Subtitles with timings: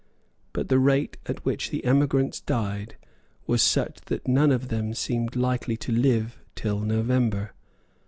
[0.51, 2.95] But the rate at which the emigrants died
[3.45, 7.53] was such that none of them seemed likely to live till November.